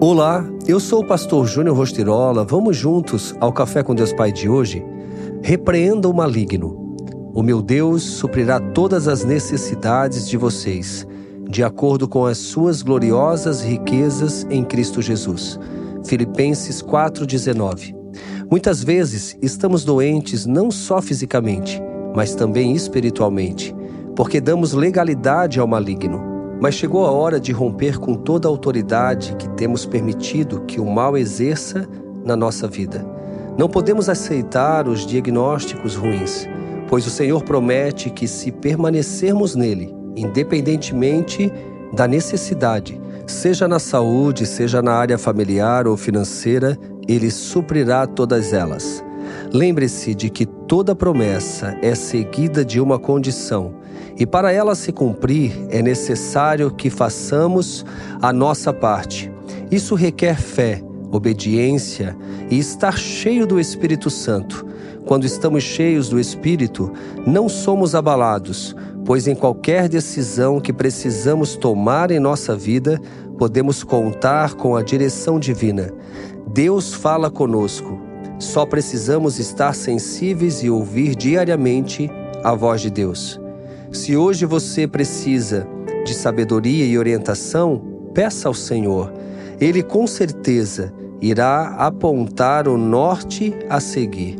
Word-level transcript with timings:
Olá, 0.00 0.44
eu 0.66 0.80
sou 0.80 1.02
o 1.02 1.06
pastor 1.06 1.46
Júnior 1.46 1.76
Rostirola. 1.76 2.44
Vamos 2.44 2.76
juntos 2.76 3.34
ao 3.40 3.52
Café 3.52 3.82
com 3.82 3.94
Deus 3.94 4.12
Pai 4.12 4.32
de 4.32 4.48
hoje? 4.48 4.84
Repreenda 5.40 6.08
o 6.08 6.12
maligno. 6.12 6.96
O 7.32 7.42
meu 7.42 7.62
Deus 7.62 8.02
suprirá 8.02 8.58
todas 8.58 9.06
as 9.06 9.24
necessidades 9.24 10.28
de 10.28 10.36
vocês, 10.36 11.06
de 11.48 11.62
acordo 11.62 12.08
com 12.08 12.26
as 12.26 12.38
suas 12.38 12.82
gloriosas 12.82 13.62
riquezas 13.62 14.44
em 14.50 14.64
Cristo 14.64 15.00
Jesus. 15.00 15.58
Filipenses 16.04 16.82
4,19. 16.82 17.94
Muitas 18.50 18.82
vezes 18.82 19.38
estamos 19.40 19.84
doentes 19.84 20.44
não 20.44 20.70
só 20.70 21.00
fisicamente, 21.00 21.80
mas 22.14 22.34
também 22.34 22.74
espiritualmente, 22.74 23.74
porque 24.14 24.40
damos 24.40 24.72
legalidade 24.72 25.58
ao 25.58 25.66
maligno 25.66 26.33
mas 26.60 26.74
chegou 26.74 27.06
a 27.06 27.10
hora 27.10 27.40
de 27.40 27.52
romper 27.52 27.98
com 27.98 28.14
toda 28.14 28.48
a 28.48 28.50
autoridade 28.50 29.34
que 29.36 29.48
temos 29.50 29.84
permitido 29.84 30.60
que 30.62 30.80
o 30.80 30.86
mal 30.86 31.16
exerça 31.16 31.88
na 32.24 32.36
nossa 32.36 32.66
vida. 32.66 33.04
Não 33.56 33.68
podemos 33.68 34.08
aceitar 34.08 34.88
os 34.88 35.06
diagnósticos 35.06 35.94
ruins, 35.94 36.48
pois 36.88 37.06
o 37.06 37.10
Senhor 37.10 37.42
promete 37.42 38.10
que, 38.10 38.26
se 38.26 38.50
permanecermos 38.50 39.54
nele, 39.54 39.94
independentemente 40.16 41.52
da 41.92 42.08
necessidade, 42.08 43.00
seja 43.26 43.68
na 43.68 43.78
saúde, 43.78 44.46
seja 44.46 44.82
na 44.82 44.92
área 44.92 45.16
familiar 45.16 45.86
ou 45.86 45.96
financeira, 45.96 46.78
ele 47.06 47.30
suprirá 47.30 48.06
todas 48.06 48.52
elas. 48.52 49.04
Lembre-se 49.52 50.14
de 50.14 50.30
que 50.30 50.46
toda 50.46 50.94
promessa 50.94 51.76
é 51.82 51.94
seguida 51.94 52.64
de 52.64 52.80
uma 52.80 52.98
condição 52.98 53.84
e 54.16 54.24
para 54.24 54.52
ela 54.52 54.74
se 54.74 54.92
cumprir, 54.92 55.52
é 55.70 55.82
necessário 55.82 56.70
que 56.70 56.88
façamos 56.88 57.84
a 58.22 58.32
nossa 58.32 58.72
parte. 58.72 59.30
Isso 59.70 59.94
requer 59.94 60.40
fé, 60.40 60.82
obediência 61.10 62.16
e 62.48 62.58
estar 62.58 62.96
cheio 62.96 63.46
do 63.46 63.58
Espírito 63.58 64.08
Santo. 64.10 64.64
Quando 65.04 65.24
estamos 65.24 65.64
cheios 65.64 66.08
do 66.08 66.20
Espírito, 66.20 66.92
não 67.26 67.48
somos 67.48 67.94
abalados, 67.94 68.74
pois 69.04 69.26
em 69.26 69.34
qualquer 69.34 69.88
decisão 69.88 70.60
que 70.60 70.72
precisamos 70.72 71.56
tomar 71.56 72.10
em 72.10 72.20
nossa 72.20 72.56
vida, 72.56 73.00
podemos 73.36 73.82
contar 73.82 74.54
com 74.54 74.76
a 74.76 74.82
direção 74.82 75.40
divina. 75.40 75.92
Deus 76.52 76.94
fala 76.94 77.30
conosco. 77.30 78.13
Só 78.44 78.66
precisamos 78.66 79.40
estar 79.40 79.74
sensíveis 79.74 80.62
e 80.62 80.68
ouvir 80.70 81.16
diariamente 81.16 82.10
a 82.42 82.54
voz 82.54 82.82
de 82.82 82.90
Deus. 82.90 83.40
Se 83.90 84.16
hoje 84.16 84.44
você 84.44 84.86
precisa 84.86 85.66
de 86.04 86.14
sabedoria 86.14 86.84
e 86.84 86.96
orientação, 86.98 87.82
peça 88.12 88.46
ao 88.46 88.54
Senhor. 88.54 89.12
Ele 89.58 89.82
com 89.82 90.06
certeza 90.06 90.92
irá 91.20 91.74
apontar 91.78 92.68
o 92.68 92.76
norte 92.76 93.52
a 93.68 93.80
seguir. 93.80 94.36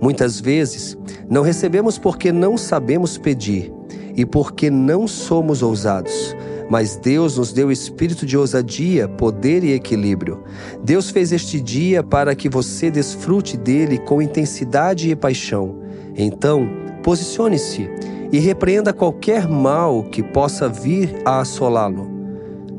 Muitas 0.00 0.40
vezes 0.40 0.96
não 1.28 1.42
recebemos 1.42 1.98
porque 1.98 2.32
não 2.32 2.56
sabemos 2.56 3.18
pedir 3.18 3.70
e 4.16 4.24
porque 4.24 4.70
não 4.70 5.06
somos 5.06 5.62
ousados. 5.62 6.34
Mas 6.72 6.96
Deus 6.96 7.36
nos 7.36 7.52
deu 7.52 7.70
espírito 7.70 8.24
de 8.24 8.34
ousadia, 8.34 9.06
poder 9.06 9.62
e 9.62 9.74
equilíbrio. 9.74 10.42
Deus 10.82 11.10
fez 11.10 11.30
este 11.30 11.60
dia 11.60 12.02
para 12.02 12.34
que 12.34 12.48
você 12.48 12.90
desfrute 12.90 13.58
dele 13.58 13.98
com 13.98 14.22
intensidade 14.22 15.10
e 15.10 15.14
paixão. 15.14 15.80
Então, 16.16 16.66
posicione-se 17.02 17.90
e 18.32 18.38
repreenda 18.38 18.90
qualquer 18.90 19.46
mal 19.46 20.04
que 20.04 20.22
possa 20.22 20.66
vir 20.66 21.14
a 21.26 21.40
assolá-lo. 21.40 22.10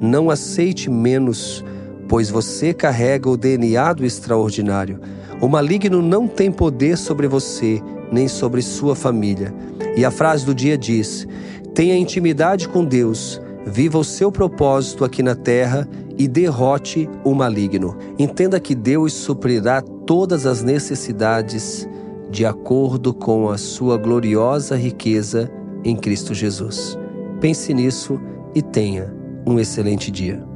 Não 0.01 0.31
aceite 0.31 0.89
menos, 0.89 1.63
pois 2.09 2.31
você 2.31 2.73
carrega 2.73 3.29
o 3.29 3.37
DNA 3.37 3.93
do 3.93 4.03
extraordinário. 4.03 4.99
O 5.39 5.47
maligno 5.47 6.01
não 6.01 6.27
tem 6.27 6.51
poder 6.51 6.97
sobre 6.97 7.27
você, 7.27 7.79
nem 8.11 8.27
sobre 8.27 8.63
sua 8.63 8.95
família. 8.95 9.53
E 9.95 10.03
a 10.03 10.09
frase 10.09 10.43
do 10.47 10.55
dia 10.55 10.79
diz: 10.79 11.27
tenha 11.75 11.95
intimidade 11.95 12.67
com 12.67 12.83
Deus, 12.83 13.39
viva 13.65 13.97
o 13.97 14.03
seu 14.03 14.31
propósito 14.31 15.05
aqui 15.05 15.23
na 15.23 15.35
terra 15.35 15.87
e 16.17 16.27
derrote 16.27 17.09
o 17.23 17.33
maligno. 17.33 17.97
Entenda 18.19 18.59
que 18.59 18.75
Deus 18.75 19.13
suprirá 19.13 19.81
todas 19.81 20.45
as 20.45 20.61
necessidades 20.61 21.87
de 22.29 22.45
acordo 22.45 23.13
com 23.13 23.49
a 23.49 23.57
sua 23.57 23.97
gloriosa 23.97 24.75
riqueza 24.75 25.51
em 25.83 25.95
Cristo 25.95 26.33
Jesus. 26.33 26.97
Pense 27.39 27.73
nisso 27.73 28.19
e 28.55 28.61
tenha 28.61 29.13
um 29.45 29.59
excelente 29.59 30.09
dia. 30.09 30.52